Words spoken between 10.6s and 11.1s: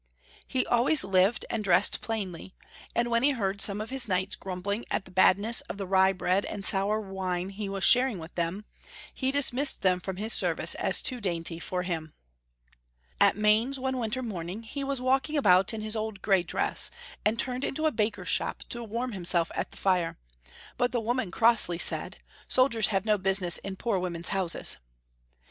as